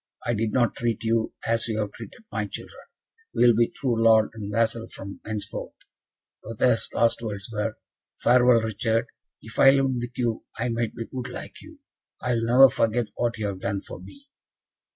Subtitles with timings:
[0.25, 2.85] I did not treat you as you have treated my children.
[3.35, 5.75] We will be true lord and vassal from henceforth."
[6.43, 7.75] Lothaire's last words were,
[8.15, 9.05] "Farewell, Richard.
[9.43, 11.81] If I lived with you, I might be good like you.
[12.19, 14.27] I will never forget what you have done for me."